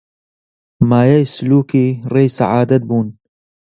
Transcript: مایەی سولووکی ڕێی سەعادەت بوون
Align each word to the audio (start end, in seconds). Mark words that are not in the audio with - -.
مایەی 0.89 1.25
سولووکی 1.33 1.87
ڕێی 2.13 2.29
سەعادەت 2.37 2.83
بوون 2.89 3.07